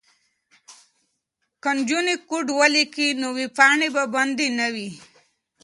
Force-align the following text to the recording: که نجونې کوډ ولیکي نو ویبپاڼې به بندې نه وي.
که 1.63 1.69
نجونې 1.77 2.15
کوډ 2.29 2.47
ولیکي 2.59 3.07
نو 3.21 3.27
ویبپاڼې 3.39 3.87
به 3.95 4.03
بندې 4.13 4.47
نه 4.59 4.67
وي. 4.73 4.89